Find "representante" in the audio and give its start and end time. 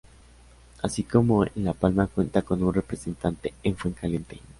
2.73-3.53